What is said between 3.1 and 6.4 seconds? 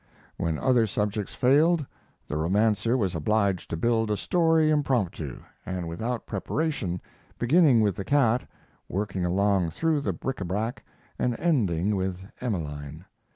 obliged to build a story impromptu, and without